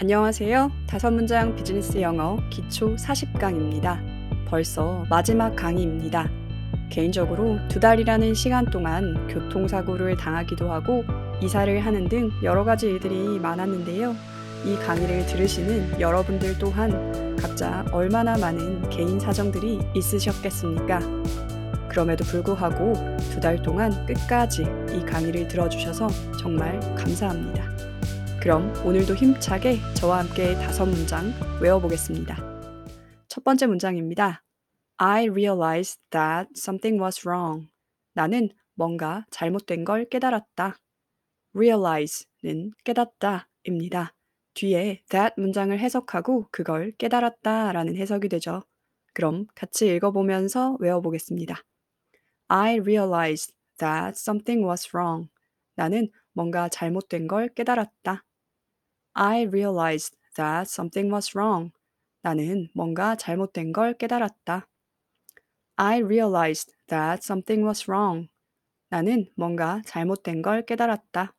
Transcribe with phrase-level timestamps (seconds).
[0.00, 0.72] 안녕하세요.
[0.88, 4.00] 다섯 문장 비즈니스 영어 기초 40강입니다.
[4.48, 6.28] 벌써 마지막 강의입니다.
[6.90, 11.04] 개인적으로 두 달이라는 시간 동안 교통사고를 당하기도 하고
[11.40, 14.14] 이사를 하는 등 여러 가지 일들이 많았는데요.
[14.64, 21.00] 이 강의를 들으시는 여러분들 또한 각자 얼마나 많은 개인 사정들이 있으셨겠습니까?
[21.88, 22.94] 그럼에도 불구하고
[23.32, 24.62] 두 달 동안 끝까지
[24.92, 26.08] 이 강의를 들어주셔서
[26.40, 27.81] 정말 감사합니다.
[28.42, 31.32] 그럼 오늘도 힘차게 저와 함께 다섯 문장
[31.62, 32.36] 외워보겠습니다.
[33.28, 34.42] 첫 번째 문장입니다.
[34.96, 37.68] I realized that something was wrong.
[38.14, 40.76] 나는 뭔가 잘못된 걸 깨달았다.
[41.54, 44.12] realize는 깨닫다 입니다.
[44.54, 48.64] 뒤에 that 문장을 해석하고 그걸 깨달았다 라는 해석이 되죠.
[49.14, 51.62] 그럼 같이 읽어보면서 외워보겠습니다.
[52.48, 55.30] I realized that something was wrong.
[55.76, 58.24] 나는 뭔가 잘못된 걸 깨달았다.
[59.13, 61.71] I realized that something was wrong.
[62.21, 64.67] 나는 뭔가 잘못된 걸 깨달았다.
[65.77, 68.29] I realized that something was wrong.
[68.89, 71.33] 나는 뭔가 잘못된 걸 깨달았다.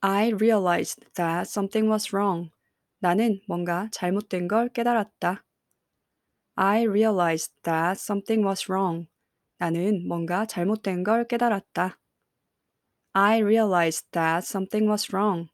[0.00, 2.50] I realized that something was wrong.
[3.00, 5.44] 나는 뭔가 잘못된 걸 깨달았다.
[6.56, 9.08] I realized that something was wrong.
[9.58, 11.98] 나는 뭔가 잘못된 걸 깨달았다.
[13.14, 15.50] I realized that something was wrong.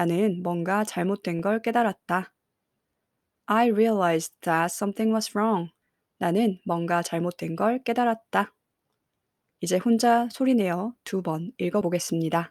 [0.00, 2.32] 나는 뭔가 잘못된 걸 깨달았다.
[3.44, 5.72] I realized that something was wrong.
[6.16, 8.54] 나는 뭔가 잘못된 걸 깨달았다.
[9.60, 12.50] 이제 혼자 소리내어 두 번 읽어보겠습니다.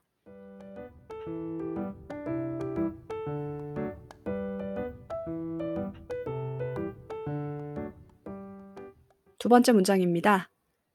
[9.40, 10.52] 두 번째 문장입니다.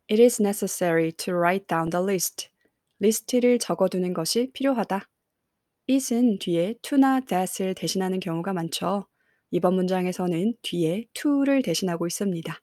[0.09, 2.49] It is necessary to write down the list.
[3.01, 5.09] 리스트를 적어두는 것이 필요하다.
[5.89, 9.07] It은 뒤에 to나 that을 대신하는 경우가 많죠.
[9.51, 12.61] 이번 문장에서는 뒤에 to를 대신하고 있습니다.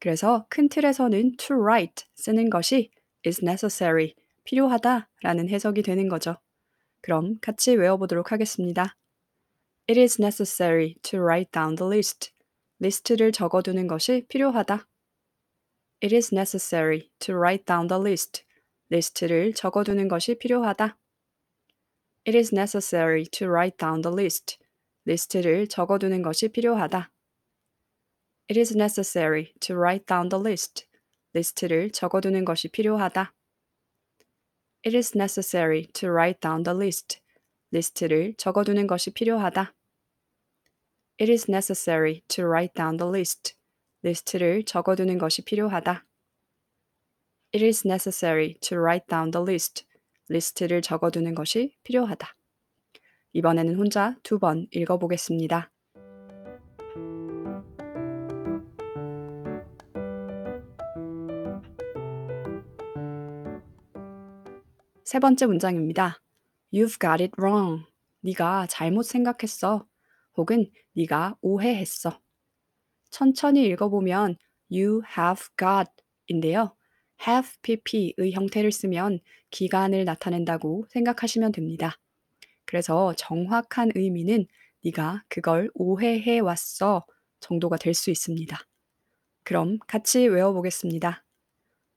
[0.00, 2.90] 그래서 큰 틀에서는 to write 쓰는 것이
[3.26, 4.14] is necessary,
[4.44, 6.36] 필요하다 라는 해석이 되는 거죠.
[7.02, 8.96] 그럼 같이 외워보도록 하겠습니다.
[9.88, 12.32] It is necessary to write down the list.
[12.78, 14.86] 리스트를 적어두는 것이 필요하다.
[16.02, 18.44] It is necessary to write down the list.
[18.88, 20.98] 리스트를 적어두는 것이 필요하다.
[22.25, 24.57] It is necessary to write down the list.
[25.05, 27.11] 리스트를 적어두는 것이 필요하다.
[28.49, 30.85] It is necessary to write down the list.
[31.33, 33.33] 리스트를 적어두는 것이 필요하다.
[34.85, 37.21] It is necessary to write down the list.
[37.71, 39.73] 리스트를 적어두는 것이 필요하다.
[41.19, 43.55] It is necessary to write down the list.
[44.01, 46.05] 리스트를 적어두는 것이 필요하다.
[47.53, 49.85] It is necessary to write down the list.
[50.28, 52.34] 리스트를 적어두는 것이 필요하다.
[53.32, 55.70] 이번에는 혼자 두 번 읽어보겠습니다.
[65.04, 66.20] 세 번째 문장입니다.
[66.72, 67.84] You've got it wrong.
[68.22, 69.86] 네가 잘못 생각했어.
[70.36, 72.20] 혹은 네가 오해했어.
[73.10, 74.36] 천천히 읽어보면
[74.70, 75.90] you have got
[76.26, 76.75] 인데요.
[77.26, 81.98] Have pp의 형태를 쓰면 기간을 나타낸다고 생각하시면 됩니다.
[82.66, 84.46] 그래서 정확한 의미는
[84.84, 87.06] 네가 그걸 오해해 왔어
[87.40, 88.58] 정도가 될 수 있습니다.
[89.44, 91.24] 그럼 같이 외워보겠습니다.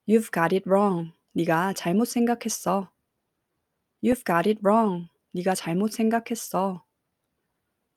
[0.09, 1.13] You've got it wrong.
[1.33, 2.91] 네가 잘못 생각했어.
[4.03, 5.07] You've got it wrong.
[5.31, 6.83] 네가 잘못 생각했어.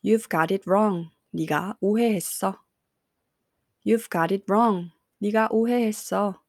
[0.05, 1.11] You've got it wrong.
[1.33, 2.63] 네가 오해했어.
[3.87, 4.91] You've got it wrong.
[5.21, 6.42] 네가 오해했어.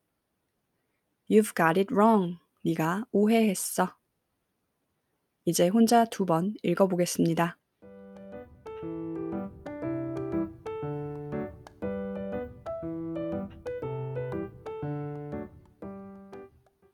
[1.33, 2.37] You've got it wrong.
[2.63, 3.95] 네가 오해했어.
[5.45, 7.57] 이제 혼자 두 번 읽어보겠습니다.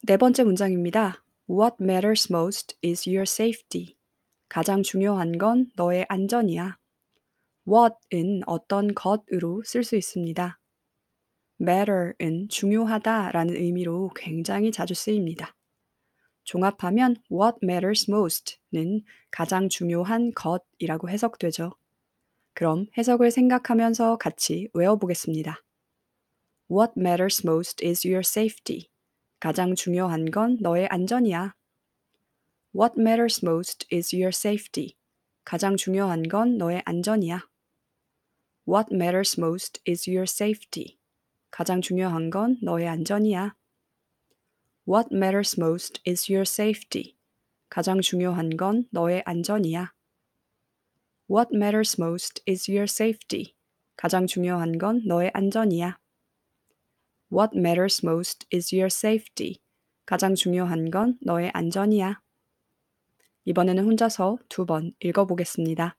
[0.04, 1.22] 네 문장입니다.
[1.50, 3.98] What matters most is your safety.
[4.48, 6.78] 가장 중요한 건 너의 안전이야.
[7.68, 10.59] what은 어떤 것으로 쓸 수 있습니다.
[11.62, 15.56] Matter은 중요하다 라는 의미로 굉장히 자주 쓰입니다.
[16.44, 21.72] 종합하면 what matters most는 가장 중요한 것이라고 해석되죠.
[22.54, 25.64] 그럼 해석을 생각하면서 같이 외워보겠습니다.
[26.72, 28.90] What matters most is your safety.
[29.40, 31.56] 가장 중요한 건 너의 안전이야.
[32.76, 34.96] What matters most is your safety.
[35.44, 37.48] 가장 중요한 건 너의 안전이야.
[38.68, 40.99] What matters most is your safety.
[41.52, 43.56] 가장 중요한 건 너의 안전이야.
[44.88, 47.16] What matters most is your safety.
[47.70, 49.92] 가장 중요한 건 너의 안전이야.
[51.30, 53.54] What matters most is your safety.
[53.96, 56.00] 가장 중요한 건 너의 안전이야.
[57.32, 59.58] What matters most is your safety.
[60.06, 62.20] 가장 중요한 건 너의 안전이야.
[63.46, 65.96] 이번에는 혼자서 두 번 읽어보겠습니다.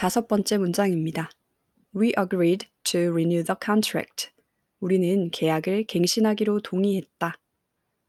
[0.00, 1.28] 다섯 번째 문장입니다.
[1.94, 4.30] We agreed to renew the contract.
[4.78, 7.38] 우리는 계약을 갱신하기로 동의했다.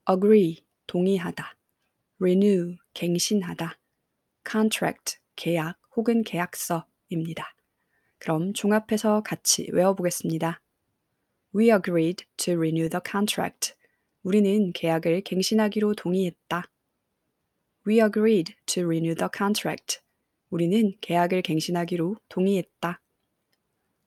[0.10, 1.58] agree, 동의하다.
[2.22, 3.78] renew, 갱신하다.
[4.50, 7.54] contract, 계약 혹은 계약서입니다.
[8.20, 10.62] 그럼 종합해서 같이 외워보겠습니다.
[11.54, 13.74] We agreed to renew the contract.
[14.24, 16.72] 우리는 계약을 갱신하기로 동의했다.
[17.86, 20.00] We agreed to renew the contract.
[20.52, 23.02] 우리는 계약을 갱신하기로 동의했다.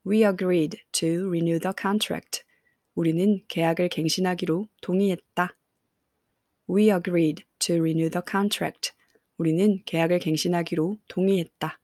[0.07, 2.43] We agreed to renew the contract.
[2.95, 5.57] 우리는 계약을 갱신하기로 동의했다.
[6.69, 8.93] We agreed to renew the contract.
[9.39, 11.81] 우리는 계약을 갱신하기로 동의했다.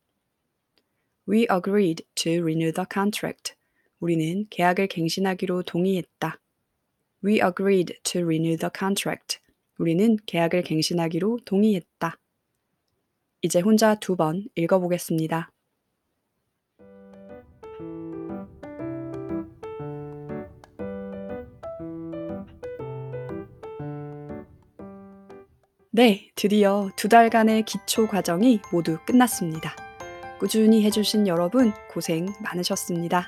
[1.27, 3.55] We agreed to renew the contract.
[3.99, 6.39] 우리는 계약을 갱신하기로 동의했다.
[7.25, 9.39] We agreed to renew the contract.
[9.79, 12.20] 우리는 계약을 갱신하기로 동의했다.
[13.43, 15.51] 이제 혼자 두 번 읽어보겠습니다.
[25.93, 29.75] 네, 드디어 두 달간의 기초 과정이 모두 끝났습니다.
[30.39, 33.27] 꾸준히 해주신 여러분 고생 많으셨습니다.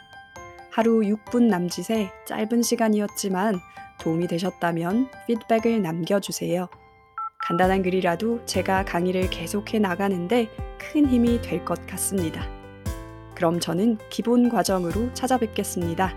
[0.70, 3.60] 하루 6분 남짓의 짧은 시간이었지만
[4.00, 6.68] 도움이 되셨다면 피드백을 남겨주세요.
[7.42, 10.48] 간단한 글이라도 제가 강의를 계속해 나가는데
[10.78, 12.46] 큰 힘이 될 것 같습니다.
[13.34, 16.14] 그럼 저는 기본 과정으로 찾아뵙겠습니다.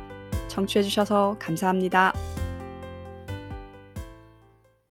[0.48, 2.14] 청취해주셔서 감사합니다.